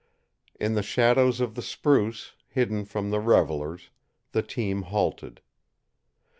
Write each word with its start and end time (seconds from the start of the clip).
In 0.59 0.73
the 0.73 0.81
shadows 0.81 1.39
of 1.39 1.53
the 1.53 1.61
spruce, 1.61 2.33
hidden 2.47 2.85
from 2.85 3.11
the 3.11 3.19
revelers, 3.19 3.91
the 4.31 4.41
team 4.41 4.81
halted. 4.81 5.41